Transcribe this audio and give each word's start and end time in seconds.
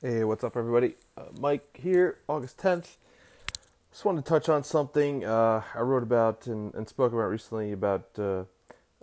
Hey, 0.00 0.22
what's 0.22 0.44
up, 0.44 0.56
everybody? 0.56 0.94
Uh, 1.16 1.24
Mike 1.40 1.76
here, 1.76 2.18
August 2.28 2.56
10th. 2.58 2.98
Just 3.90 4.04
wanted 4.04 4.24
to 4.24 4.28
touch 4.28 4.48
on 4.48 4.62
something 4.62 5.24
uh, 5.24 5.62
I 5.74 5.80
wrote 5.80 6.04
about 6.04 6.46
and, 6.46 6.72
and, 6.76 6.88
spoke 6.88 7.12
about 7.12 7.24
recently 7.24 7.72
about 7.72 8.10
uh, 8.16 8.44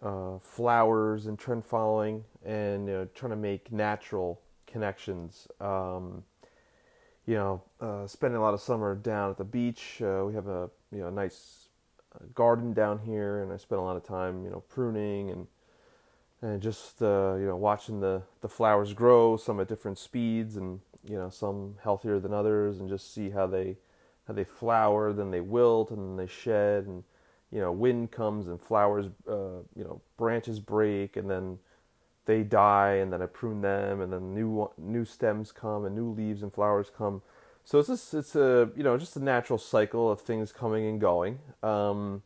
uh 0.02 0.40
flowers 0.40 1.26
and 1.26 1.38
trend 1.38 1.66
following 1.66 2.24
and 2.46 2.88
you 2.88 2.94
know, 2.94 3.08
trying 3.14 3.32
to 3.32 3.36
make 3.36 3.74
natural 3.74 4.40
connections. 4.68 5.50
Um, 5.60 6.24
you 7.26 7.34
know, 7.34 7.62
uh, 7.82 8.08
spending 8.08 8.38
a 8.38 8.42
lot 8.42 8.54
of 8.54 8.62
summer 8.62 8.96
down 8.96 9.32
at 9.32 9.38
the 9.38 9.44
beach. 9.44 10.02
Uh, 10.02 10.24
we 10.26 10.34
have 10.34 10.48
a 10.48 10.70
you 10.94 11.00
know 11.00 11.10
nice 11.10 11.68
garden 12.34 12.72
down 12.72 13.00
here, 13.00 13.44
and 13.44 13.52
I 13.52 13.58
spent 13.58 13.82
a 13.82 13.84
lot 13.84 13.98
of 13.98 14.06
time 14.06 14.46
you 14.46 14.50
know 14.50 14.64
pruning 14.70 15.30
and 15.30 15.48
and 16.46 16.62
just 16.62 17.02
uh, 17.02 17.36
you 17.40 17.46
know 17.46 17.56
watching 17.56 18.00
the 18.00 18.22
the 18.42 18.50
flowers 18.50 18.94
grow, 18.94 19.36
some 19.36 19.60
at 19.60 19.68
different 19.68 19.98
speeds, 19.98 20.58
and 20.58 20.80
you 21.04 21.18
know 21.18 21.30
some 21.30 21.76
healthier 21.84 22.20
than 22.20 22.34
others, 22.34 22.80
and 22.80 22.88
just 22.88 23.14
see 23.14 23.32
how 23.32 23.48
they 23.48 23.78
how 24.28 24.34
they 24.34 24.44
flower, 24.44 25.12
then 25.12 25.32
they 25.32 25.42
wilt, 25.42 25.90
and 25.92 26.00
then 26.00 26.18
they 26.18 26.32
shed, 26.32 26.86
and 26.86 27.04
you 27.52 27.60
know 27.60 27.72
wind 27.72 28.12
comes 28.12 28.48
and 28.48 28.62
flowers, 28.62 29.08
uh, 29.28 29.62
you 29.76 29.84
know 29.84 30.02
branches 30.18 30.60
break, 30.60 31.18
and 31.18 31.30
then 31.30 31.58
they 32.26 32.44
die, 32.44 32.94
and 32.96 33.12
then 33.12 33.22
I 33.22 33.26
prune 33.26 33.62
them, 33.62 34.02
and 34.02 34.14
then 34.14 34.34
new 34.36 34.70
new 34.78 35.04
stems 35.06 35.52
come, 35.52 35.86
and 35.86 35.96
new 35.96 36.12
leaves 36.12 36.44
and 36.44 36.54
flowers 36.54 36.92
come. 36.96 37.24
So 37.64 37.80
it's 37.80 37.88
just, 37.88 38.14
it's 38.14 38.36
a 38.36 38.70
you 38.76 38.84
know 38.84 38.98
just 38.98 39.16
a 39.16 39.24
natural 39.24 39.58
cycle 39.58 40.12
of 40.12 40.22
things 40.22 40.52
coming 40.52 40.86
and 40.86 41.02
going. 41.02 41.40
Um, 41.64 42.22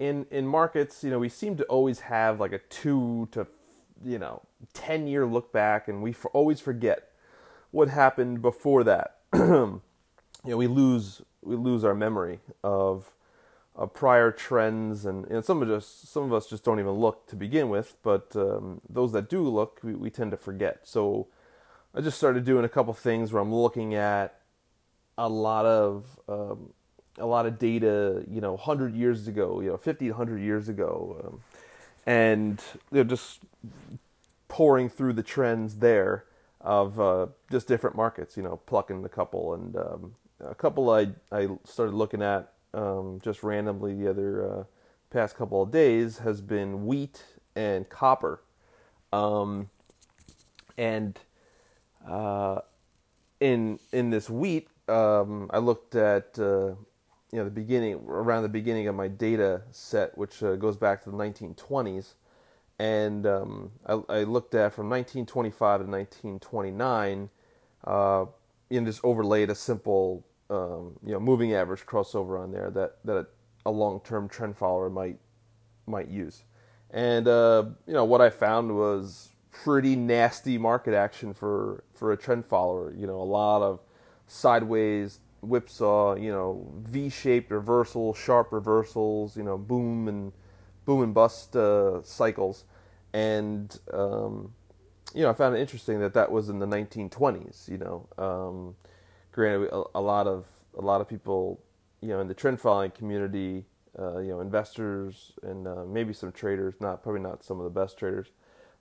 in 0.00 0.26
in 0.30 0.46
markets, 0.46 1.04
you 1.04 1.10
know, 1.10 1.20
we 1.20 1.28
seem 1.28 1.56
to 1.58 1.64
always 1.64 2.00
have 2.00 2.40
like 2.40 2.52
a 2.52 2.58
two 2.58 3.28
to 3.30 3.46
you 4.04 4.18
know 4.18 4.42
ten 4.72 5.06
year 5.06 5.26
look 5.26 5.52
back, 5.52 5.86
and 5.86 6.02
we 6.02 6.12
for, 6.12 6.30
always 6.32 6.58
forget 6.58 7.10
what 7.70 7.88
happened 7.88 8.42
before 8.42 8.82
that. 8.82 9.18
you 9.34 9.80
know, 10.44 10.56
we 10.56 10.66
lose 10.66 11.22
we 11.42 11.54
lose 11.54 11.84
our 11.84 11.94
memory 11.94 12.40
of 12.64 13.12
of 13.76 13.92
prior 13.92 14.32
trends, 14.32 15.04
and 15.04 15.28
know, 15.34 15.40
some 15.42 15.62
of 15.62 15.70
us 15.70 15.86
some 15.86 16.24
of 16.24 16.32
us 16.32 16.48
just 16.48 16.64
don't 16.64 16.80
even 16.80 16.92
look 16.92 17.26
to 17.28 17.36
begin 17.36 17.68
with. 17.68 17.96
But 18.02 18.34
um, 18.34 18.80
those 18.88 19.12
that 19.12 19.28
do 19.28 19.46
look, 19.46 19.80
we, 19.82 19.94
we 19.94 20.08
tend 20.08 20.30
to 20.30 20.38
forget. 20.38 20.80
So 20.84 21.28
I 21.94 22.00
just 22.00 22.16
started 22.16 22.46
doing 22.46 22.64
a 22.64 22.70
couple 22.70 22.94
things 22.94 23.34
where 23.34 23.42
I'm 23.42 23.54
looking 23.54 23.94
at 23.94 24.40
a 25.18 25.28
lot 25.28 25.66
of 25.66 26.18
um, 26.26 26.72
a 27.20 27.26
lot 27.26 27.46
of 27.46 27.58
data, 27.58 28.24
you 28.28 28.40
know, 28.40 28.52
100 28.52 28.94
years 28.94 29.28
ago, 29.28 29.60
you 29.60 29.68
know, 29.68 29.76
50, 29.76 30.10
100 30.10 30.38
years 30.38 30.68
ago, 30.68 31.22
um, 31.24 31.40
and 32.06 32.60
they're 32.90 33.04
just 33.04 33.40
poring 34.48 34.88
through 34.88 35.12
the 35.12 35.22
trends 35.22 35.76
there 35.76 36.24
of 36.60 37.00
uh, 37.00 37.26
just 37.50 37.68
different 37.68 37.96
markets, 37.96 38.36
you 38.36 38.42
know, 38.42 38.56
plucking 38.66 39.04
a 39.04 39.08
couple, 39.08 39.54
and 39.54 39.76
um, 39.76 40.14
a 40.44 40.54
couple 40.54 40.90
I 40.90 41.08
I 41.32 41.48
started 41.64 41.94
looking 41.94 42.22
at 42.22 42.52
um, 42.74 43.20
just 43.22 43.42
randomly 43.42 43.94
the 43.94 44.10
other 44.10 44.50
uh, 44.50 44.64
past 45.10 45.36
couple 45.36 45.62
of 45.62 45.70
days 45.70 46.18
has 46.18 46.40
been 46.40 46.86
wheat 46.86 47.24
and 47.54 47.88
copper, 47.88 48.42
um, 49.12 49.70
and 50.76 51.18
uh, 52.06 52.60
in 53.40 53.78
in 53.92 54.10
this 54.10 54.28
wheat, 54.28 54.68
um, 54.88 55.50
I 55.52 55.58
looked 55.58 55.94
at 55.94 56.38
uh, 56.38 56.74
you 57.32 57.38
know 57.38 57.44
the 57.44 57.50
beginning 57.50 57.94
around 58.06 58.42
the 58.42 58.48
beginning 58.48 58.88
of 58.88 58.94
my 58.94 59.08
data 59.08 59.62
set, 59.70 60.16
which 60.18 60.42
uh, 60.42 60.56
goes 60.56 60.76
back 60.76 61.02
to 61.04 61.10
the 61.10 61.16
1920s, 61.16 62.14
and 62.78 63.26
um, 63.26 63.70
I, 63.86 64.00
I, 64.08 64.22
looked 64.24 64.54
at 64.54 64.72
from 64.72 64.88
1925 64.88 65.80
to 65.80 65.86
1929, 65.86 67.30
uh, 67.84 68.24
and 68.70 68.86
just 68.86 69.00
overlaid 69.04 69.50
a 69.50 69.54
simple 69.54 70.24
um, 70.48 70.98
you 71.04 71.12
know 71.12 71.20
moving 71.20 71.54
average 71.54 71.86
crossover 71.86 72.40
on 72.40 72.50
there 72.50 72.70
that 72.70 72.96
that 73.04 73.26
a 73.64 73.70
long-term 73.70 74.28
trend 74.28 74.56
follower 74.56 74.90
might 74.90 75.18
might 75.86 76.08
use, 76.08 76.42
and 76.90 77.28
uh, 77.28 77.64
you 77.86 77.92
know 77.92 78.04
what 78.04 78.20
I 78.20 78.30
found 78.30 78.76
was 78.76 79.30
pretty 79.52 79.94
nasty 79.94 80.58
market 80.58 80.94
action 80.94 81.32
for 81.32 81.84
for 81.94 82.10
a 82.10 82.16
trend 82.16 82.44
follower. 82.44 82.92
You 82.92 83.06
know 83.06 83.20
a 83.20 83.22
lot 83.22 83.62
of 83.62 83.80
sideways 84.26 85.20
whipsaw, 85.40 86.14
you 86.14 86.30
know, 86.30 86.66
V-shaped 86.82 87.50
reversal, 87.50 88.14
sharp 88.14 88.52
reversals, 88.52 89.36
you 89.36 89.42
know, 89.42 89.56
boom 89.56 90.08
and 90.08 90.32
boom 90.84 91.02
and 91.02 91.14
bust 91.14 91.56
uh, 91.56 92.02
cycles, 92.02 92.64
and 93.12 93.78
um, 93.92 94.52
you 95.14 95.22
know, 95.22 95.30
I 95.30 95.34
found 95.34 95.56
it 95.56 95.60
interesting 95.60 96.00
that 96.00 96.14
that 96.14 96.30
was 96.30 96.48
in 96.48 96.58
the 96.58 96.66
1920s. 96.66 97.68
You 97.68 97.78
know, 97.78 98.08
um, 98.18 98.76
granted, 99.32 99.68
a, 99.70 99.82
a, 99.96 100.00
lot 100.00 100.26
of 100.26 100.46
a 100.76 100.82
lot 100.82 101.00
of 101.00 101.08
people, 101.08 101.60
you 102.00 102.08
know, 102.08 102.20
in 102.20 102.28
the 102.28 102.34
trend 102.34 102.60
following 102.60 102.90
community, 102.90 103.64
uh, 103.98 104.18
you 104.18 104.28
know, 104.28 104.40
investors 104.40 105.32
and 105.42 105.66
uh, 105.66 105.84
maybe 105.86 106.12
some 106.12 106.32
traders, 106.32 106.74
not 106.80 107.02
probably 107.02 107.20
not 107.20 107.44
some 107.44 107.58
of 107.58 107.64
the 107.64 107.70
best 107.70 107.98
traders, 107.98 108.28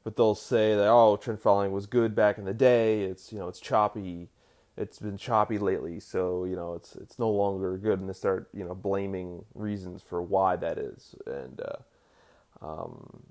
but 0.04 0.16
they'll 0.16 0.36
say 0.36 0.76
that 0.76 0.88
oh, 0.88 1.18
trend 1.18 1.40
following 1.40 1.72
was 1.72 1.86
good 1.86 2.16
back 2.16 2.38
in 2.38 2.46
the 2.46 2.54
day. 2.54 3.04
It's 3.04 3.32
you 3.32 3.40
know, 3.40 3.48
it's 3.48 3.60
choppy 3.60 4.30
it's 4.80 4.98
been 4.98 5.18
choppy 5.18 5.60
lately, 5.60 6.00
so 6.00 6.46
you 6.46 6.56
know 6.56 6.74
it's 6.74 6.96
it's 6.96 7.20
no 7.20 7.30
longer 7.30 7.78
good, 7.78 8.00
and 8.00 8.10
they 8.10 8.14
start 8.14 8.50
you 8.54 8.64
know 8.64 8.74
blaming 8.74 9.44
reasons 9.54 10.02
for 10.02 10.22
why 10.22 10.56
that 10.56 10.78
is, 10.78 11.16
and 11.28 11.62
uh, 11.62 12.66
um, 12.66 13.24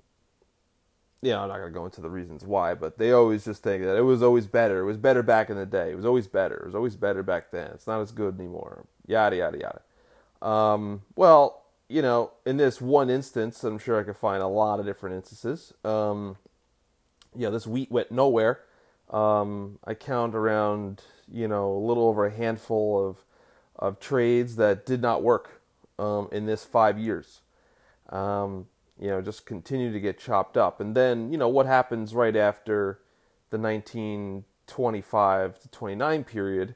yeah, 1.21 1.41
I'm 1.41 1.49
not 1.49 1.57
gonna 1.57 1.71
go 1.71 1.85
into 1.85 2.01
the 2.01 2.09
reasons 2.09 2.45
why, 2.45 2.75
but 2.75 2.99
they 2.99 3.11
always 3.11 3.45
just 3.45 3.63
think 3.63 3.83
that 3.83 3.97
it 3.97 4.03
was 4.03 4.21
always 4.21 4.45
better. 4.45 4.79
It 4.79 4.85
was 4.85 4.97
better 4.97 5.23
back 5.23 5.49
in 5.49 5.57
the 5.57 5.65
day. 5.65 5.91
It 5.91 5.95
was 5.95 6.05
always 6.05 6.27
better. 6.27 6.55
It 6.55 6.65
was 6.65 6.75
always 6.75 6.95
better 6.95 7.23
back 7.23 7.51
then. 7.51 7.71
It's 7.73 7.87
not 7.87 7.99
as 7.99 8.11
good 8.11 8.39
anymore. 8.39 8.85
Yada 9.07 9.35
yada 9.37 9.57
yada. 9.57 10.47
Um, 10.47 11.01
well, 11.15 11.63
you 11.89 12.03
know, 12.03 12.31
in 12.45 12.57
this 12.57 12.79
one 12.79 13.09
instance, 13.09 13.63
I'm 13.63 13.79
sure 13.79 13.99
I 13.99 14.03
could 14.03 14.17
find 14.17 14.43
a 14.43 14.47
lot 14.47 14.79
of 14.79 14.85
different 14.85 15.15
instances. 15.15 15.73
Um, 15.83 16.37
yeah, 17.35 17.49
this 17.49 17.65
wheat 17.65 17.91
went 17.91 18.11
nowhere. 18.11 18.59
Um, 19.09 19.79
I 19.83 19.95
count 19.95 20.35
around 20.35 21.01
you 21.31 21.47
know, 21.47 21.71
a 21.71 21.85
little 21.85 22.07
over 22.07 22.25
a 22.25 22.31
handful 22.31 23.07
of 23.07 23.23
of 23.79 23.99
trades 23.99 24.57
that 24.57 24.85
did 24.85 25.01
not 25.01 25.23
work 25.23 25.61
um, 25.97 26.27
in 26.31 26.45
this 26.45 26.65
five 26.65 26.99
years. 26.99 27.41
Um, 28.09 28.67
you 28.99 29.07
know, 29.07 29.21
just 29.21 29.45
continue 29.45 29.93
to 29.93 29.99
get 29.99 30.19
chopped 30.19 30.57
up. 30.57 30.81
And 30.81 30.95
then, 30.95 31.31
you 31.31 31.37
know, 31.37 31.47
what 31.47 31.65
happens 31.65 32.13
right 32.13 32.35
after 32.35 32.99
the 33.49 33.57
1925 33.57 35.59
to 35.59 35.67
29 35.69 36.23
period, 36.25 36.75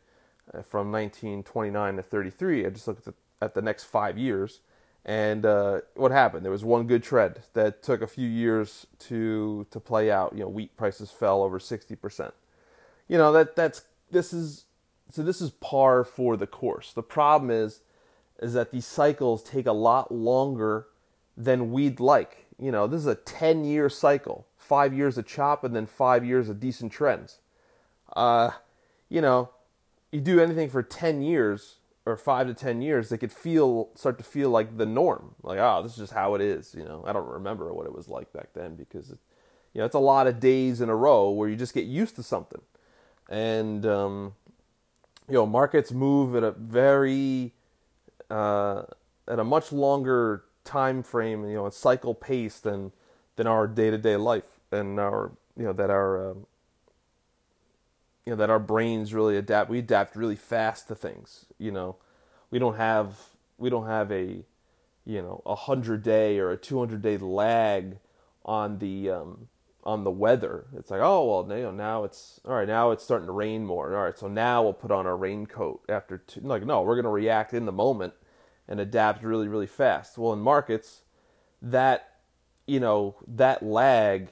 uh, 0.53 0.61
from 0.61 0.91
1929 0.91 1.97
to 1.97 2.01
33? 2.01 2.65
I 2.65 2.69
just 2.69 2.87
looked 2.87 3.07
at 3.07 3.13
the, 3.13 3.45
at 3.45 3.53
the 3.53 3.61
next 3.61 3.83
five 3.83 4.17
years. 4.17 4.61
And 5.05 5.45
uh, 5.45 5.81
what 5.95 6.11
happened? 6.11 6.45
There 6.45 6.51
was 6.51 6.63
one 6.63 6.87
good 6.87 7.03
trend 7.03 7.41
that 7.53 7.83
took 7.83 8.01
a 8.01 8.07
few 8.07 8.27
years 8.27 8.87
to 8.99 9.67
to 9.69 9.79
play 9.81 10.09
out. 10.09 10.31
You 10.31 10.43
know, 10.43 10.47
wheat 10.47 10.77
prices 10.77 11.11
fell 11.11 11.43
over 11.43 11.59
sixty 11.59 11.93
percent. 11.93 12.33
You 13.09 13.17
know 13.17 13.33
that 13.33 13.53
that's 13.53 13.81
this 14.13 14.33
is 14.33 14.65
so 15.11 15.21
this 15.21 15.41
is 15.41 15.51
par 15.51 16.03
for 16.03 16.37
the 16.37 16.47
course. 16.47 16.93
The 16.93 17.03
problem 17.03 17.51
is 17.51 17.81
is 18.41 18.53
that 18.53 18.71
these 18.71 18.85
cycles 18.85 19.43
take 19.43 19.65
a 19.65 19.73
lot 19.73 20.11
longer 20.11 20.87
than 21.37 21.71
we'd 21.71 21.99
like. 21.99 22.45
You 22.59 22.71
know, 22.71 22.87
this 22.87 22.99
is 22.99 23.07
a 23.07 23.15
10 23.15 23.65
year 23.65 23.89
cycle, 23.89 24.47
five 24.57 24.93
years 24.93 25.17
of 25.17 25.25
chop 25.25 25.63
and 25.63 25.75
then 25.75 25.85
five 25.85 26.25
years 26.25 26.49
of 26.49 26.59
decent 26.59 26.91
trends. 26.91 27.39
Uh, 28.15 28.51
you 29.09 29.21
know, 29.21 29.49
you 30.11 30.21
do 30.21 30.39
anything 30.39 30.69
for 30.69 30.83
10 30.83 31.21
years 31.21 31.77
or 32.05 32.17
five 32.17 32.47
to 32.47 32.53
10 32.53 32.81
years, 32.81 33.09
they 33.09 33.17
could 33.17 33.31
feel, 33.31 33.89
start 33.95 34.17
to 34.17 34.23
feel 34.23 34.49
like 34.49 34.77
the 34.77 34.85
norm. 34.85 35.35
Like, 35.41 35.57
oh, 35.57 35.81
this 35.81 35.93
is 35.93 35.99
just 35.99 36.13
how 36.13 36.35
it 36.35 36.41
is. 36.41 36.75
You 36.77 36.83
know, 36.83 37.03
I 37.07 37.13
don't 37.13 37.27
remember 37.27 37.73
what 37.73 37.85
it 37.85 37.95
was 37.95 38.09
like 38.09 38.33
back 38.33 38.49
then 38.53 38.75
because, 38.75 39.09
it, 39.09 39.19
you 39.73 39.79
know, 39.79 39.85
it's 39.85 39.95
a 39.95 39.99
lot 39.99 40.27
of 40.27 40.39
days 40.39 40.81
in 40.81 40.89
a 40.89 40.95
row 40.95 41.29
where 41.29 41.47
you 41.47 41.55
just 41.55 41.73
get 41.73 41.85
used 41.85 42.17
to 42.17 42.23
something 42.23 42.61
and 43.29 43.85
um, 43.85 44.33
you 45.27 45.35
know 45.35 45.45
markets 45.45 45.91
move 45.91 46.35
at 46.35 46.43
a 46.43 46.51
very 46.51 47.53
uh, 48.29 48.83
at 49.27 49.39
a 49.39 49.43
much 49.43 49.71
longer 49.71 50.43
time 50.63 51.03
frame, 51.03 51.47
you 51.47 51.55
know, 51.55 51.65
a 51.67 51.71
cycle 51.71 52.13
pace 52.13 52.59
than 52.59 52.91
than 53.35 53.47
our 53.47 53.67
day 53.67 53.89
to 53.89 53.97
day 53.97 54.15
life 54.15 54.59
and 54.71 54.99
our 54.99 55.31
you 55.57 55.63
know 55.63 55.73
that 55.73 55.89
our 55.89 56.31
um, 56.31 56.45
you 58.25 58.31
know 58.31 58.35
that 58.35 58.49
our 58.49 58.59
brains 58.59 59.13
really 59.13 59.37
adapt. 59.37 59.69
We 59.69 59.79
adapt 59.79 60.15
really 60.15 60.35
fast 60.35 60.87
to 60.87 60.95
things. 60.95 61.45
You 61.57 61.71
know, 61.71 61.97
we 62.51 62.59
don't 62.59 62.77
have 62.77 63.17
we 63.57 63.69
don't 63.69 63.87
have 63.87 64.11
a 64.11 64.43
you 65.05 65.21
know 65.21 65.41
a 65.45 65.55
hundred 65.55 66.03
day 66.03 66.39
or 66.39 66.51
a 66.51 66.57
two 66.57 66.79
hundred 66.79 67.01
day 67.01 67.17
lag 67.17 67.97
on 68.45 68.79
the 68.79 69.09
um, 69.09 69.47
on 69.85 70.03
the 70.03 70.11
weather. 70.11 70.65
It's 70.77 70.89
like, 70.89 71.01
oh 71.01 71.25
well, 71.25 71.43
know, 71.43 71.71
now 71.71 72.03
it's 72.03 72.39
all 72.45 72.55
right. 72.55 72.67
Now 72.67 72.91
it's 72.91 73.03
starting 73.03 73.27
to 73.27 73.33
rain 73.33 73.65
more. 73.65 73.95
All 73.95 74.03
right, 74.03 74.17
so 74.17 74.27
now 74.27 74.63
we'll 74.63 74.73
put 74.73 74.91
on 74.91 75.05
our 75.05 75.17
raincoat 75.17 75.83
after. 75.89 76.19
Two, 76.19 76.41
like, 76.41 76.65
no, 76.65 76.81
we're 76.81 76.95
going 76.95 77.03
to 77.03 77.09
react 77.09 77.53
in 77.53 77.65
the 77.65 77.71
moment 77.71 78.13
and 78.67 78.79
adapt 78.79 79.23
really, 79.23 79.47
really 79.47 79.67
fast. 79.67 80.17
Well, 80.17 80.33
in 80.33 80.39
markets, 80.39 81.01
that 81.61 82.15
you 82.65 82.79
know 82.79 83.15
that 83.27 83.63
lag, 83.63 84.29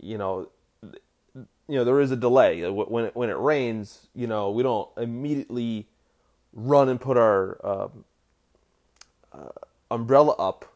you 0.00 0.18
know, 0.18 0.48
you 0.82 0.96
know 1.68 1.84
there 1.84 2.00
is 2.00 2.10
a 2.10 2.16
delay 2.16 2.68
when 2.70 3.06
it, 3.06 3.16
when 3.16 3.30
it 3.30 3.38
rains. 3.38 4.08
You 4.14 4.26
know 4.26 4.50
we 4.50 4.62
don't 4.62 4.88
immediately 4.96 5.88
run 6.52 6.88
and 6.88 7.00
put 7.00 7.16
our 7.16 7.58
um, 7.66 8.04
uh, 9.32 9.48
umbrella 9.90 10.32
up 10.32 10.72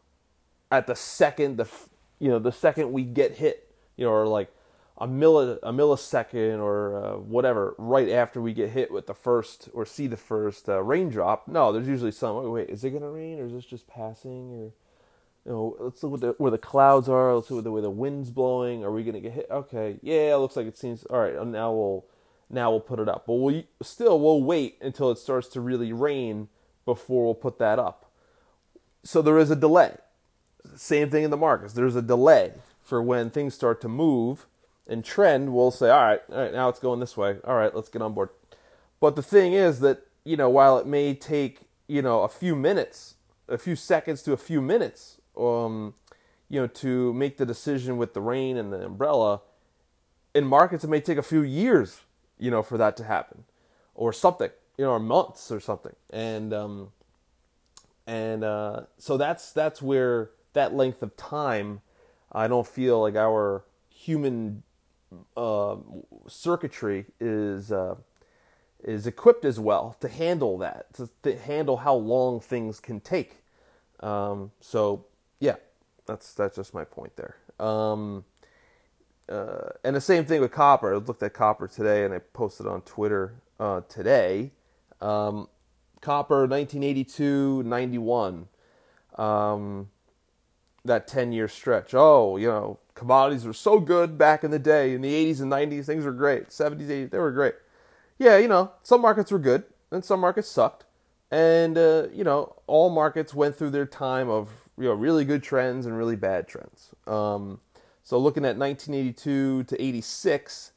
at 0.71 0.87
the 0.87 0.95
second 0.95 1.57
the 1.57 1.69
you 2.19 2.29
know 2.29 2.39
the 2.39 2.53
second 2.53 2.93
we 2.93 3.05
get 3.05 3.37
hit. 3.37 3.68
You 3.99 4.07
know 4.07 4.13
or 4.13 4.27
like 4.27 4.51
a 4.99 5.07
milli 5.07 5.59
a 5.63 5.73
millisecond 5.73 6.61
or 6.61 6.97
uh, 6.97 7.17
whatever 7.19 7.75
right 7.79 8.11
after 8.11 8.41
we 8.41 8.53
get 8.53 8.71
hit 8.71 8.91
with 8.91 9.07
the 9.07 9.15
first 9.15 9.69
or 9.73 9.87
see 9.87 10.09
the 10.09 10.17
first 10.17 10.69
uh, 10.69 10.83
raindrop. 10.83 11.47
No, 11.47 11.73
there's 11.73 11.87
usually 11.87 12.11
some. 12.11 12.37
Wait, 12.37 12.49
wait, 12.49 12.71
is 12.71 12.83
it 12.83 12.91
gonna 12.91 13.11
rain 13.11 13.39
or 13.39 13.47
is 13.47 13.53
this 13.53 13.65
just 13.65 13.87
passing? 13.87 14.53
Or 14.53 14.73
you 15.45 15.53
know, 15.53 15.77
let's 15.79 16.03
look 16.03 16.21
the, 16.21 16.35
where 16.39 16.51
the 16.51 16.59
clouds 16.59 17.09
are. 17.09 17.35
Let's 17.35 17.51
look 17.51 17.59
at 17.59 17.65
the 17.65 17.71
way 17.71 17.81
the 17.81 17.91
wind's 17.91 18.31
blowing. 18.31 18.85
Are 18.85 18.91
we 18.91 19.05
gonna 19.05 19.21
get 19.21 19.33
hit? 19.33 19.47
Okay, 19.51 19.99
yeah, 20.03 20.35
it 20.35 20.39
looks 20.39 20.57
like 20.57 20.67
it 20.67 20.77
seems. 20.77 21.05
All 21.05 21.21
right, 21.21 21.47
now 21.47 21.73
we'll 21.73 22.05
now 22.51 22.71
we'll 22.71 22.81
put 22.81 22.99
it 22.99 23.09
up. 23.09 23.25
But 23.27 23.35
we 23.35 23.69
still 23.81 24.19
we'll 24.19 24.43
wait 24.43 24.79
until 24.81 25.13
it 25.13 25.19
starts 25.19 25.47
to 25.49 25.61
really 25.61 25.93
rain 25.93 26.49
before 26.85 27.25
we'll 27.25 27.35
put 27.35 27.59
that 27.61 27.79
up. 27.79 28.11
So 29.05 29.23
there 29.23 29.39
is 29.39 29.51
a 29.53 29.57
delay. 29.57 29.97
Same 30.75 31.09
thing 31.09 31.23
in 31.23 31.31
the 31.31 31.37
markets. 31.37 31.73
There's 31.75 31.95
a 31.95 32.03
delay 32.03 32.53
for 32.89 33.03
when 33.03 33.29
things 33.29 33.53
start 33.53 33.83
to 33.83 33.89
move 33.89 34.47
and 34.87 35.05
trend, 35.05 35.53
we'll 35.53 35.71
say, 35.71 35.91
all 35.91 36.03
right, 36.03 36.21
all 36.33 36.39
right, 36.39 36.53
now 36.55 36.71
it's 36.71 36.79
going 36.79 37.01
this 37.01 37.19
way. 37.19 37.37
All 37.45 37.55
right, 37.55 37.75
let's 37.75 37.91
get 37.91 38.01
on 38.01 38.15
board. 38.15 38.31
But 38.99 39.15
the 39.15 39.23
thing 39.23 39.53
is 39.53 39.81
that, 39.81 40.07
you 40.25 40.39
know, 40.39 40.49
while 40.49 40.79
it 40.79 40.87
may 40.87 41.15
take, 41.15 41.61
you 41.87 42.01
know, 42.01 42.23
a 42.23 42.29
few 42.29 42.57
minutes, 42.57 43.17
a 43.47 43.59
few 43.59 43.77
seconds 43.77 44.23
to 44.23 44.33
a 44.33 44.39
few 44.39 44.63
minutes, 44.63 45.19
um, 45.37 45.93
you 46.49 46.59
know, 46.59 46.67
to 46.67 47.13
make 47.13 47.37
the 47.37 47.45
decision 47.45 47.99
with 47.99 48.15
the 48.15 48.23
rain 48.23 48.57
and 48.57 48.73
the 48.73 48.87
umbrella, 48.87 49.43
in 50.35 50.47
markets 50.47 50.83
it 50.83 50.89
may 50.89 51.01
take 51.01 51.19
a 51.19 51.23
few 51.23 51.43
years, 51.43 52.01
you 52.39 52.51
know, 52.51 52.63
for 52.63 52.79
that 52.79 52.97
to 52.97 53.05
happen, 53.05 53.45
or 53.95 54.15
something, 54.15 54.51
you 54.79 54.85
know, 54.87 54.93
or 54.93 55.01
months 55.01 55.51
or 55.51 55.61
something, 55.61 55.95
and 56.09 56.55
um, 56.55 56.89
and 58.07 58.43
uh, 58.45 58.81
so 58.97 59.19
that's 59.19 59.53
that's 59.53 59.83
where 59.83 60.31
that 60.55 60.75
length 60.75 61.03
of 61.03 61.17
time, 61.19 61.83
I 62.33 62.49
don't 62.49 62.67
feel 62.67 63.01
like 63.01 63.17
our 63.17 63.65
human 63.89 64.63
uh, 65.37 65.77
circuitry 66.27 67.07
is 67.21 67.73
uh, 67.73 67.97
is 68.83 69.07
equipped 69.07 69.45
as 69.45 69.59
well 69.59 69.97
to 70.01 70.09
handle 70.09 70.59
that, 70.59 70.87
to, 71.23 71.37
handle 71.37 71.79
how 71.79 71.95
long 71.95 72.41
things 72.41 72.79
can 72.81 73.01
take. 73.01 73.43
Um, 74.01 74.53
so 74.61 75.07
yeah, 75.41 75.57
that's 76.07 76.35
that's 76.35 76.57
just 76.57 76.75
my 76.75 76.85
point 76.85 77.13
there. 77.17 77.37
Um, 77.59 78.25
uh, 79.29 79.71
and 79.85 79.95
the 79.95 80.01
same 80.01 80.25
thing 80.25 80.41
with 80.41 80.53
copper. 80.53 80.95
I 80.95 80.97
looked 80.99 81.23
at 81.23 81.35
copper 81.35 81.69
today, 81.69 82.05
and 82.05 82.15
I 82.15 82.19
posted 82.19 82.67
on 82.67 82.83
Twitter 82.83 83.35
uh, 83.59 83.83
today. 83.89 84.53
Um, 85.01 85.49
copper 86.01 86.47
1982 86.47 87.63
91 87.65 88.49
um, 89.17 89.89
that 90.89 91.07
10 91.07 91.33
year 91.33 91.49
stretch. 91.49 91.95
Oh 91.95 92.37
you 92.37 92.49
know 92.49 92.79
commodities 92.95 93.47
were 93.47 93.53
so 93.53 93.79
good 93.79 94.19
back 94.19 94.43
in 94.43 94.51
the 94.51 94.59
day 94.59 94.95
in 94.95 95.01
the 95.01 95.33
80s 95.33 95.41
and 95.41 95.53
90s 95.53 95.87
things 95.87 96.05
were 96.05 96.13
great. 96.13 96.49
70s 96.49 96.89
80s 96.89 97.11
they 97.11 97.19
were 97.19 97.31
great. 97.33 97.55
Yeah 98.19 98.37
you 98.39 98.49
know 98.49 98.73
some 98.83 99.01
markets 99.01 99.31
were 99.31 99.39
good 99.39 99.65
and 99.91 100.05
some 100.05 100.21
markets 100.21 100.49
sucked. 100.49 100.85
And 101.31 101.79
uh, 101.79 102.09
you 102.13 102.25
know 102.25 102.57
all 102.67 102.91
markets 102.91 103.35
went 103.35 103.57
through 103.57 103.71
their 103.71 103.87
time 103.87 104.29
of 104.29 104.51
you 104.77 104.85
know 104.85 104.95
really 104.95 105.25
good 105.25 105.43
trends 105.43 105.87
and 105.87 105.97
really 105.97 106.17
bad 106.17 106.49
trends. 106.49 106.91
Um, 107.07 107.61
so 108.03 108.19
looking 108.19 108.45
at 108.45 108.57
1982 108.57 109.65
to 109.65 109.83
86 109.83 110.73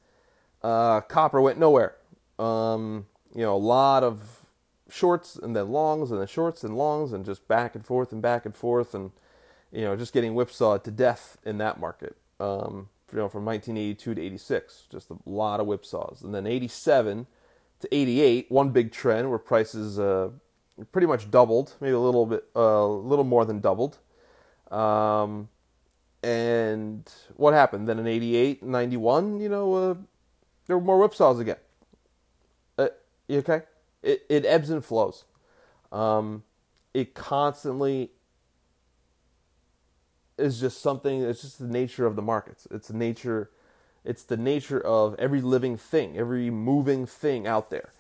uh, 0.64 1.02
copper 1.02 1.42
went 1.42 1.58
nowhere. 1.58 1.96
Um, 2.38 3.08
you 3.34 3.42
know 3.42 3.56
a 3.56 3.58
lot 3.58 4.04
of 4.04 4.42
shorts 4.90 5.38
and 5.38 5.56
then 5.56 5.70
longs 5.70 6.12
and 6.12 6.20
then 6.20 6.28
shorts 6.28 6.64
and 6.64 6.78
longs 6.78 7.14
and 7.14 7.26
just 7.26 7.48
back 7.48 7.76
and 7.76 7.86
forth 7.86 8.12
and 8.12 8.22
back 8.22 8.46
and 8.46 8.56
forth. 8.56 8.94
And 8.94 9.12
you 9.72 9.82
know, 9.82 9.96
just 9.96 10.14
getting 10.14 10.34
whipsawed 10.34 10.84
to 10.84 10.92
death 10.92 11.38
in 11.46 11.58
that 11.60 11.80
market. 11.80 12.16
Um, 12.40 12.90
you 13.12 13.18
know, 13.18 13.30
from 13.30 13.46
1982 13.46 14.16
to 14.16 14.22
86, 14.22 14.84
just 14.92 15.10
a 15.10 15.18
lot 15.26 15.60
of 15.60 15.68
whipsaws, 15.68 16.24
and 16.24 16.34
then 16.34 16.48
87 16.48 17.28
to 17.82 17.96
88, 17.96 18.50
one 18.50 18.70
big 18.70 18.92
trend 18.92 19.30
where 19.30 19.40
prices 19.40 20.00
uh, 20.00 20.30
pretty 20.92 21.08
much 21.08 21.30
doubled, 21.30 21.76
maybe 21.82 21.94
a 21.94 22.00
little 22.00 22.26
bit, 22.26 22.46
uh, 22.56 22.60
a 22.60 22.88
little 22.88 23.26
more 23.26 23.46
than 23.46 23.60
doubled. 23.60 23.98
Um, 24.72 25.50
and 26.24 27.12
what 27.36 27.54
happened 27.54 27.88
then 27.88 28.00
in 28.00 28.08
88, 28.08 28.64
91? 28.64 29.40
You 29.40 29.50
know, 29.50 29.74
uh, 29.74 29.96
there 30.68 30.78
were 30.78 30.84
more 30.84 31.08
whipsaws 31.08 31.40
again. 31.40 31.58
Uh, 32.78 32.90
okay, 33.30 33.64
it 34.02 34.26
it 34.30 34.46
ebbs 34.46 34.70
and 34.70 34.86
flows. 34.86 35.26
Um, 35.92 36.44
it 36.94 37.14
constantly 37.14 38.12
is 40.42 40.60
just 40.60 40.82
something. 40.82 41.22
It's 41.22 41.42
just 41.42 41.60
the 41.60 41.68
nature 41.68 42.06
of 42.06 42.16
the 42.16 42.22
markets. 42.22 42.68
It's 42.72 42.88
the 42.88 42.98
nature. 42.98 43.50
It's 44.04 44.24
the 44.24 44.38
nature 44.38 44.80
of 44.80 45.16
every 45.20 45.42
living 45.42 45.78
thing, 45.78 46.18
every 46.18 46.50
moving 46.50 47.06
thing 47.06 47.46
out 47.46 47.70
there. 47.70 47.92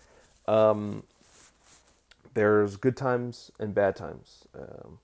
Um, 0.47 1.03
there's 2.33 2.75
good 2.77 2.97
times 2.97 3.51
and 3.59 3.75
bad 3.75 3.95
times. 3.95 4.47
Um, 4.57 4.99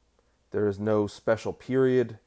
there 0.52 0.68
is 0.68 0.80
no 0.80 1.08
special 1.08 1.54
period. 1.54 2.18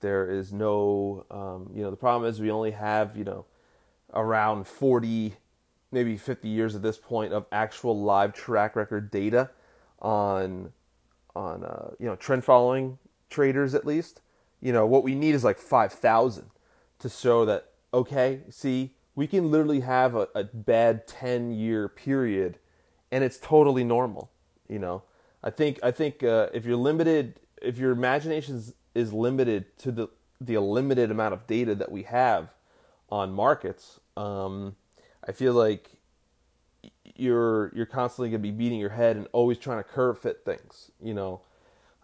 There 0.00 0.30
is 0.30 0.52
no, 0.52 1.24
um, 1.30 1.70
you 1.74 1.82
know, 1.82 1.90
the 1.90 1.96
problem 1.96 2.30
is 2.30 2.40
we 2.40 2.50
only 2.50 2.70
have, 2.70 3.16
you 3.16 3.24
know, 3.24 3.44
around 4.14 4.66
40, 4.66 5.34
maybe 5.90 6.16
50 6.16 6.48
years 6.48 6.74
at 6.74 6.82
this 6.82 6.96
point 6.96 7.32
of 7.32 7.46
actual 7.50 8.00
live 8.00 8.32
track 8.32 8.76
record 8.76 9.10
data 9.10 9.50
on, 10.00 10.72
on, 11.34 11.64
uh, 11.64 11.90
you 11.98 12.06
know, 12.06 12.16
trend 12.16 12.44
following 12.44 12.98
traders 13.28 13.74
at 13.74 13.84
least 13.84 14.20
you 14.60 14.72
know, 14.72 14.86
what 14.86 15.04
we 15.04 15.14
need 15.14 15.34
is 15.34 15.44
like 15.44 15.58
5,000 15.58 16.50
to 16.98 17.08
show 17.08 17.44
that, 17.44 17.70
okay, 17.92 18.40
see, 18.50 18.94
we 19.14 19.26
can 19.26 19.50
literally 19.50 19.80
have 19.80 20.14
a, 20.14 20.28
a 20.34 20.44
bad 20.44 21.06
10 21.06 21.52
year 21.52 21.88
period 21.88 22.58
and 23.10 23.24
it's 23.24 23.38
totally 23.38 23.84
normal, 23.84 24.30
you 24.68 24.78
know. 24.78 25.02
I 25.42 25.50
think 25.50 25.78
I 25.82 25.90
think 25.90 26.22
uh, 26.22 26.48
if 26.52 26.64
you're 26.64 26.76
limited, 26.76 27.40
if 27.62 27.78
your 27.78 27.92
imagination 27.92 28.62
is, 28.94 29.12
limited 29.12 29.78
to 29.78 29.92
the 29.92 30.08
the 30.40 30.58
limited 30.58 31.10
amount 31.10 31.34
of 31.34 31.46
data 31.46 31.74
that 31.76 31.90
we 31.90 32.02
have 32.04 32.52
on 33.08 33.32
markets, 33.32 34.00
um, 34.16 34.74
I 35.26 35.32
feel 35.32 35.52
like 35.52 35.90
you're 37.14 37.72
you're 37.74 37.86
constantly 37.86 38.30
gonna 38.30 38.40
be 38.40 38.50
beating 38.50 38.80
your 38.80 38.90
head 38.90 39.16
and 39.16 39.28
always 39.32 39.58
trying 39.58 39.78
to 39.78 39.84
curve 39.84 40.18
fit 40.18 40.44
things. 40.44 40.90
You 41.00 41.14
know, 41.14 41.42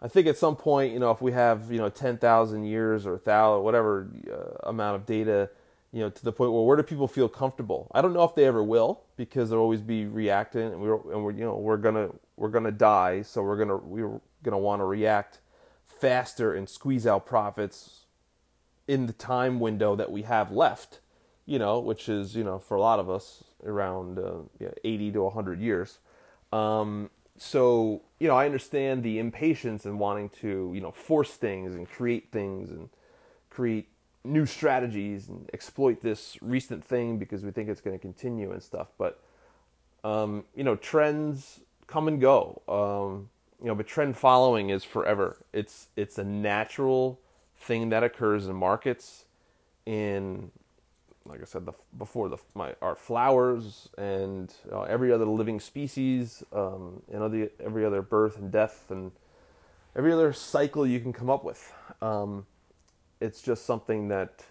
I 0.03 0.09
think 0.09 0.27
at 0.27 0.37
some 0.37 0.57
point, 0.57 0.91
you 0.91 0.99
know, 0.99 1.11
if 1.11 1.21
we 1.21 1.31
have 1.31 1.71
you 1.71 1.77
know 1.77 1.89
ten 1.89 2.17
thousand 2.17 2.65
years 2.65 3.07
or 3.07 3.17
thousand 3.17 3.63
whatever 3.63 4.09
uh, 4.29 4.69
amount 4.69 4.97
of 4.97 5.05
data, 5.05 5.49
you 5.93 6.01
know, 6.01 6.09
to 6.09 6.23
the 6.25 6.31
point 6.33 6.51
where 6.51 6.61
where 6.63 6.75
do 6.75 6.83
people 6.83 7.07
feel 7.07 7.29
comfortable? 7.29 7.89
I 7.93 8.01
don't 8.01 8.13
know 8.13 8.25
if 8.25 8.35
they 8.35 8.45
ever 8.45 8.61
will 8.61 9.03
because 9.15 9.49
they'll 9.49 9.59
always 9.59 9.81
be 9.81 10.05
reacting, 10.05 10.73
and 10.73 10.81
we're 10.81 11.13
and 11.13 11.23
we're 11.23 11.31
you 11.31 11.45
know 11.45 11.55
we're 11.55 11.77
gonna 11.77 12.09
we're 12.35 12.49
gonna 12.49 12.71
die, 12.71 13.21
so 13.21 13.41
we're 13.41 13.57
gonna 13.57 13.77
we're 13.77 14.19
gonna 14.43 14.59
want 14.59 14.81
to 14.81 14.85
react 14.85 15.39
faster 15.87 16.53
and 16.53 16.67
squeeze 16.67 17.07
out 17.07 17.25
profits 17.25 18.01
in 18.89 19.07
the 19.07 19.13
time 19.13 19.61
window 19.61 19.95
that 19.95 20.11
we 20.11 20.23
have 20.23 20.51
left, 20.51 20.99
you 21.45 21.57
know, 21.57 21.79
which 21.79 22.09
is 22.09 22.35
you 22.35 22.43
know 22.43 22.59
for 22.59 22.75
a 22.75 22.81
lot 22.81 22.99
of 22.99 23.09
us 23.09 23.45
around 23.65 24.19
uh, 24.19 24.39
yeah, 24.59 24.71
80 24.83 25.13
to 25.13 25.23
100 25.23 25.61
years. 25.61 25.99
Um, 26.51 27.09
so 27.37 28.01
you 28.19 28.27
know, 28.27 28.35
I 28.35 28.45
understand 28.45 29.03
the 29.03 29.19
impatience 29.19 29.85
and 29.85 29.99
wanting 29.99 30.29
to 30.41 30.71
you 30.73 30.81
know 30.81 30.91
force 30.91 31.31
things 31.31 31.75
and 31.75 31.89
create 31.89 32.31
things 32.31 32.69
and 32.69 32.89
create 33.49 33.87
new 34.23 34.45
strategies 34.45 35.27
and 35.27 35.49
exploit 35.53 36.01
this 36.01 36.37
recent 36.41 36.83
thing 36.83 37.17
because 37.17 37.43
we 37.43 37.51
think 37.51 37.69
it's 37.69 37.81
going 37.81 37.97
to 37.97 38.01
continue 38.01 38.51
and 38.51 38.63
stuff. 38.63 38.87
But 38.97 39.19
um, 40.03 40.45
you 40.55 40.63
know, 40.63 40.75
trends 40.75 41.59
come 41.87 42.07
and 42.07 42.19
go. 42.19 42.61
Um, 42.67 43.29
you 43.61 43.67
know, 43.67 43.75
but 43.75 43.87
trend 43.87 44.17
following 44.17 44.69
is 44.69 44.83
forever. 44.83 45.37
It's 45.53 45.87
it's 45.95 46.17
a 46.17 46.23
natural 46.23 47.19
thing 47.57 47.89
that 47.89 48.03
occurs 48.03 48.47
in 48.47 48.55
markets 48.55 49.25
in 49.85 50.51
like 51.25 51.41
I 51.41 51.45
said 51.45 51.65
the, 51.65 51.73
before, 51.97 52.29
the 52.29 52.37
my 52.53 52.75
our 52.81 52.95
flowers 52.95 53.89
and 53.97 54.53
uh, 54.71 54.81
every 54.83 55.11
other 55.11 55.25
living 55.25 55.59
species, 55.59 56.43
um, 56.51 57.01
and 57.11 57.23
other, 57.23 57.49
every 57.63 57.85
other 57.85 58.01
birth 58.01 58.37
and 58.37 58.51
death, 58.51 58.85
and 58.89 59.11
every 59.95 60.11
other 60.11 60.33
cycle 60.33 60.85
you 60.85 60.99
can 60.99 61.13
come 61.13 61.29
up 61.29 61.43
with. 61.43 61.73
Um, 62.01 62.45
it's 63.21 63.41
just 63.41 63.65
something 63.65 64.09
that 64.09 64.43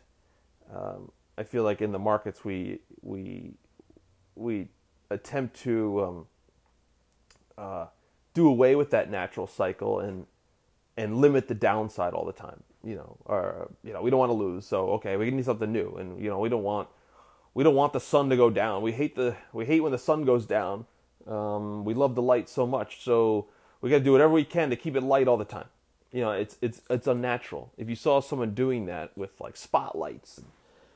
um, 0.74 1.12
I 1.36 1.42
feel 1.42 1.62
like 1.62 1.82
in 1.82 1.92
the 1.92 1.98
markets 1.98 2.44
we 2.44 2.80
we 3.02 3.52
we 4.34 4.68
attempt 5.10 5.60
to 5.60 6.02
um, 6.02 6.26
uh, 7.58 7.86
do 8.32 8.48
away 8.48 8.74
with 8.76 8.90
that 8.90 9.10
natural 9.10 9.46
cycle 9.46 10.00
and 10.00 10.26
and 10.96 11.18
limit 11.18 11.48
the 11.48 11.54
downside 11.54 12.14
all 12.14 12.24
the 12.24 12.32
time 12.32 12.62
you 12.84 12.96
know, 12.96 13.16
or 13.24 13.70
you 13.84 13.92
know, 13.92 14.02
we 14.02 14.10
don't 14.10 14.18
want 14.18 14.30
to 14.30 14.34
lose. 14.36 14.66
So 14.66 14.90
okay, 14.92 15.16
we 15.16 15.30
need 15.30 15.44
something 15.44 15.72
new, 15.72 15.96
and 15.96 16.20
you 16.22 16.28
know, 16.28 16.38
we 16.38 16.48
don't 16.48 16.62
want 16.62 16.88
we 17.54 17.64
don't 17.64 17.74
want 17.74 17.92
the 17.92 18.00
sun 18.00 18.30
to 18.30 18.36
go 18.36 18.50
down. 18.50 18.82
We 18.82 18.92
hate 18.92 19.14
the 19.14 19.36
we 19.52 19.66
hate 19.66 19.80
when 19.80 19.92
the 19.92 19.98
sun 19.98 20.24
goes 20.24 20.46
down. 20.46 20.86
Um, 21.26 21.84
we 21.84 21.94
love 21.94 22.14
the 22.14 22.22
light 22.22 22.48
so 22.48 22.66
much, 22.66 23.02
so 23.02 23.46
we 23.80 23.90
got 23.90 23.98
to 23.98 24.04
do 24.04 24.12
whatever 24.12 24.32
we 24.32 24.44
can 24.44 24.70
to 24.70 24.76
keep 24.76 24.96
it 24.96 25.02
light 25.02 25.28
all 25.28 25.36
the 25.36 25.44
time. 25.44 25.66
You 26.10 26.22
know, 26.22 26.32
it's 26.32 26.56
it's 26.60 26.82
it's 26.90 27.06
unnatural. 27.06 27.72
If 27.76 27.88
you 27.88 27.96
saw 27.96 28.20
someone 28.20 28.54
doing 28.54 28.86
that 28.86 29.16
with 29.16 29.40
like 29.40 29.56
spotlights, 29.56 30.38
and, 30.38 30.46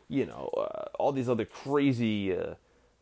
you 0.08 0.26
know, 0.26 0.50
uh, 0.56 0.88
all 0.98 1.12
these 1.12 1.28
other 1.28 1.44
crazy 1.44 2.36
uh, 2.36 2.54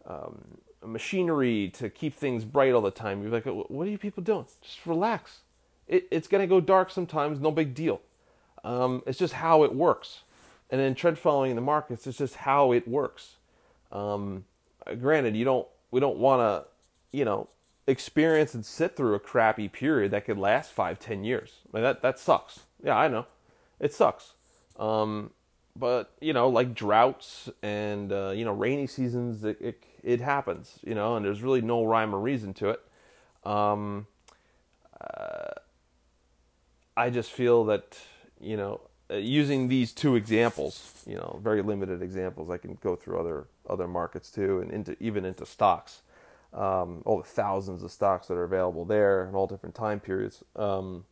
um, 0.06 0.58
machinery 0.84 1.70
to 1.74 1.88
keep 1.88 2.14
things 2.14 2.44
bright 2.44 2.72
all 2.72 2.82
the 2.82 2.90
time, 2.90 3.22
you're 3.22 3.32
like, 3.32 3.46
what 3.46 3.86
are 3.86 3.90
you 3.90 3.98
people 3.98 4.22
doing? 4.22 4.46
Just 4.62 4.84
relax. 4.86 5.40
It, 5.88 6.06
it's 6.10 6.28
gonna 6.28 6.46
go 6.46 6.60
dark 6.60 6.90
sometimes. 6.90 7.40
No 7.40 7.50
big 7.50 7.74
deal. 7.74 8.00
Um, 8.64 9.02
it's 9.06 9.18
just 9.18 9.34
how 9.34 9.62
it 9.62 9.74
works. 9.74 10.22
And 10.70 10.80
then 10.80 10.94
trend 10.94 11.18
following 11.18 11.50
in 11.50 11.56
the 11.56 11.62
markets, 11.62 12.06
it's 12.06 12.18
just 12.18 12.36
how 12.36 12.72
it 12.72 12.88
works. 12.88 13.36
Um, 13.92 14.44
granted, 15.00 15.36
you 15.36 15.44
don't 15.44 15.68
we 15.90 16.00
don't 16.00 16.16
want 16.18 16.40
to, 16.40 17.16
you 17.16 17.24
know, 17.24 17.48
experience 17.86 18.54
and 18.54 18.64
sit 18.64 18.96
through 18.96 19.14
a 19.14 19.20
crappy 19.20 19.68
period 19.68 20.10
that 20.10 20.24
could 20.24 20.38
last 20.38 20.72
five, 20.72 20.98
ten 20.98 21.22
years. 21.22 21.58
Like 21.72 21.82
that 21.82 22.02
that 22.02 22.18
sucks. 22.18 22.60
Yeah, 22.82 22.96
I 22.96 23.08
know, 23.08 23.26
it 23.78 23.92
sucks. 23.92 24.32
Um, 24.78 25.30
but 25.76 26.12
you 26.20 26.32
know, 26.32 26.48
like 26.48 26.74
droughts 26.74 27.50
and 27.62 28.10
uh, 28.10 28.32
you 28.34 28.44
know 28.44 28.52
rainy 28.52 28.86
seasons, 28.86 29.44
it, 29.44 29.58
it, 29.60 29.84
it 30.02 30.20
happens. 30.20 30.78
You 30.84 30.94
know, 30.94 31.16
and 31.16 31.24
there's 31.24 31.42
really 31.42 31.60
no 31.60 31.84
rhyme 31.84 32.14
or 32.14 32.18
reason 32.18 32.54
to 32.54 32.70
it. 32.70 32.80
Um, 33.44 34.06
uh, 35.00 35.52
I 36.96 37.10
just 37.10 37.30
feel 37.30 37.64
that 37.66 37.98
you 38.44 38.56
know 38.56 38.80
uh, 39.10 39.16
using 39.16 39.68
these 39.68 39.92
two 39.92 40.16
examples, 40.16 41.02
you 41.06 41.14
know, 41.14 41.38
very 41.42 41.60
limited 41.62 42.00
examples. 42.00 42.48
I 42.48 42.56
can 42.56 42.78
go 42.82 42.96
through 42.96 43.20
other 43.20 43.46
other 43.68 43.86
markets 43.86 44.30
too, 44.30 44.60
and 44.60 44.70
into 44.70 44.96
even 44.98 45.24
into 45.24 45.44
stocks, 45.44 46.02
um, 46.52 47.02
all 47.04 47.18
the 47.18 47.28
thousands 47.28 47.82
of 47.82 47.90
stocks 47.90 48.28
that 48.28 48.34
are 48.34 48.44
available 48.44 48.84
there 48.84 49.26
in 49.28 49.34
all 49.34 49.46
different 49.46 49.74
time 49.74 50.00
periods, 50.00 50.42
um, 50.56 51.04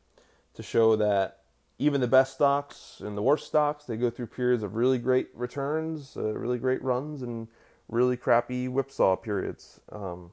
to 0.55 0.63
show 0.63 0.97
that 0.97 1.41
even 1.79 2.01
the 2.01 2.09
best 2.09 2.35
stocks 2.35 3.01
and 3.05 3.17
the 3.17 3.23
worst 3.23 3.47
stocks 3.47 3.85
they 3.85 3.97
go 3.97 4.09
through 4.09 4.27
periods 4.27 4.63
of 4.63 4.75
really 4.75 4.99
great 4.99 5.29
returns, 5.35 6.17
uh, 6.17 6.33
really 6.33 6.59
great 6.59 6.83
runs, 6.83 7.23
and 7.23 7.49
really 7.89 8.17
crappy 8.17 8.69
whipsaw 8.69 9.17
periods. 9.17 9.81
Um, 9.91 10.33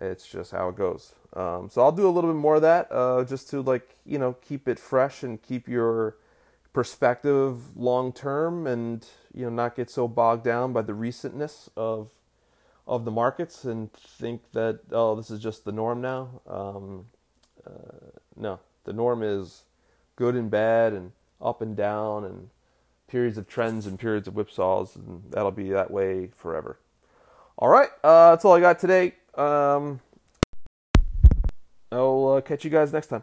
it's 0.00 0.26
just 0.26 0.52
how 0.52 0.68
it 0.68 0.76
goes. 0.76 1.14
Um, 1.34 1.68
so 1.70 1.82
I'll 1.82 1.92
do 1.92 2.08
a 2.08 2.10
little 2.10 2.30
bit 2.30 2.38
more 2.38 2.56
of 2.56 2.62
that, 2.62 2.88
uh, 2.90 3.24
just 3.24 3.50
to 3.50 3.60
like 3.60 3.96
you 4.04 4.18
know 4.18 4.34
keep 4.46 4.66
it 4.66 4.78
fresh 4.78 5.22
and 5.22 5.40
keep 5.40 5.68
your 5.68 6.16
perspective 6.72 7.76
long 7.76 8.12
term 8.12 8.66
and 8.66 9.06
you 9.34 9.44
know 9.44 9.50
not 9.50 9.74
get 9.76 9.90
so 9.90 10.06
bogged 10.06 10.44
down 10.44 10.72
by 10.72 10.82
the 10.82 10.92
recentness 10.92 11.68
of 11.76 12.10
of 12.86 13.04
the 13.04 13.10
markets 13.10 13.64
and 13.64 13.92
think 13.92 14.42
that 14.52 14.80
oh 14.92 15.14
this 15.14 15.30
is 15.30 15.40
just 15.40 15.64
the 15.64 15.72
norm 15.72 16.00
now. 16.00 16.40
Um, 16.46 17.06
uh, 17.66 18.18
no 18.36 18.58
the 18.84 18.92
norm 18.92 19.22
is 19.22 19.64
good 20.16 20.34
and 20.34 20.50
bad 20.50 20.92
and 20.92 21.12
up 21.40 21.62
and 21.62 21.76
down 21.76 22.24
and 22.24 22.50
periods 23.06 23.38
of 23.38 23.48
trends 23.48 23.86
and 23.86 23.98
periods 23.98 24.28
of 24.28 24.34
whipsaws 24.34 24.96
and 24.96 25.22
that'll 25.30 25.50
be 25.50 25.70
that 25.70 25.90
way 25.90 26.30
forever. 26.36 26.78
All 27.58 27.68
right 27.68 27.90
uh, 28.02 28.30
that's 28.30 28.44
all 28.44 28.54
i 28.54 28.60
got 28.60 28.78
today 28.78 29.14
um, 29.34 30.00
i'll 31.92 32.34
uh, 32.36 32.40
catch 32.40 32.64
you 32.64 32.70
guys 32.70 32.92
next 32.92 33.08
time 33.08 33.22